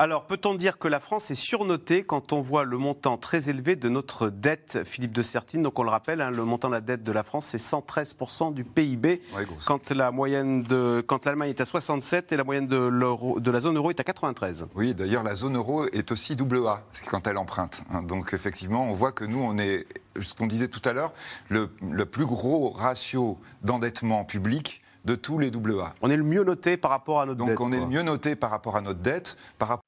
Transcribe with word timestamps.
Alors, 0.00 0.26
peut-on 0.26 0.54
dire 0.54 0.78
que 0.78 0.86
la 0.86 1.00
France 1.00 1.32
est 1.32 1.34
surnotée 1.34 2.04
quand 2.04 2.32
on 2.32 2.40
voit 2.40 2.62
le 2.62 2.78
montant 2.78 3.16
très 3.16 3.50
élevé 3.50 3.74
de 3.74 3.88
notre 3.88 4.28
dette, 4.28 4.84
Philippe 4.84 5.12
de 5.12 5.22
Sertine? 5.22 5.60
Donc, 5.60 5.76
on 5.80 5.82
le 5.82 5.90
rappelle, 5.90 6.20
hein, 6.20 6.30
le 6.30 6.44
montant 6.44 6.68
de 6.68 6.74
la 6.74 6.80
dette 6.80 7.02
de 7.02 7.10
la 7.10 7.24
France, 7.24 7.46
c'est 7.46 7.60
113% 7.60 8.54
du 8.54 8.62
PIB, 8.62 9.20
quand 9.66 9.90
la 9.90 10.12
moyenne 10.12 10.62
de, 10.62 11.02
quand 11.04 11.26
l'Allemagne 11.26 11.50
est 11.50 11.60
à 11.60 11.64
67% 11.64 12.32
et 12.32 12.36
la 12.36 12.44
moyenne 12.44 12.68
de, 12.68 13.40
de 13.40 13.50
la 13.50 13.58
zone 13.58 13.76
euro 13.76 13.90
est 13.90 13.98
à 13.98 14.04
93. 14.04 14.68
Oui, 14.76 14.94
d'ailleurs, 14.94 15.24
la 15.24 15.34
zone 15.34 15.56
euro 15.56 15.86
est 15.86 16.12
aussi 16.12 16.36
double 16.36 16.64
A 16.68 16.84
quand 17.10 17.26
elle 17.26 17.36
emprunte. 17.36 17.82
Hein. 17.90 18.04
Donc, 18.04 18.32
effectivement, 18.34 18.88
on 18.88 18.92
voit 18.92 19.10
que 19.10 19.24
nous, 19.24 19.40
on 19.40 19.58
est, 19.58 19.84
ce 20.20 20.32
qu'on 20.32 20.46
disait 20.46 20.68
tout 20.68 20.88
à 20.88 20.92
l'heure, 20.92 21.12
le, 21.48 21.70
le 21.90 22.06
plus 22.06 22.24
gros 22.24 22.70
ratio 22.70 23.36
d'endettement 23.62 24.24
public 24.24 24.80
de 25.04 25.16
tous 25.16 25.38
les 25.40 25.48
AA. 25.48 25.94
On 26.02 26.10
est 26.10 26.16
le 26.16 26.22
mieux 26.22 26.44
noté 26.44 26.76
par 26.76 26.92
rapport 26.92 27.20
à 27.20 27.26
notre 27.26 27.44
dette. 27.44 27.56
Donc 27.56 27.66
on 27.66 27.72
est 27.72 27.80
le 27.80 27.86
mieux 27.86 28.02
noté 28.02 28.36
par 28.36 28.50
rapport 28.50 28.76
à 28.76 28.80
notre 28.80 29.00
dette, 29.00 29.38
par 29.58 29.68
rapport 29.68 29.87